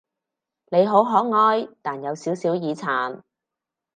[0.71, 3.21] 你好可愛，但有少少耳殘